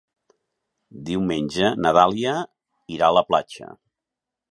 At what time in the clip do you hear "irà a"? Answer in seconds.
2.95-3.15